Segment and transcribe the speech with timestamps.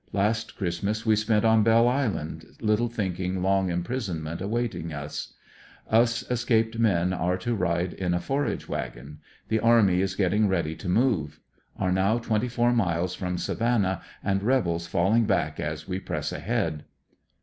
[0.13, 5.35] Last Christmas we spent on Belle Island, little thinking long imprisonment awaiting us.
[5.91, 9.19] Us es caped men are to ride in a forage wagon.
[9.49, 11.39] The army is getting ready to move.
[11.77, 16.85] Are now twenty four miles from Savannah and rebels falling back as we press ahead.